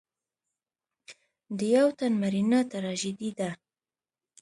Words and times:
د 1.57 1.59
یو 1.75 1.87
تن 1.97 2.11
مړینه 2.21 2.59
تراژیدي 2.71 3.29
ده. 3.39 3.49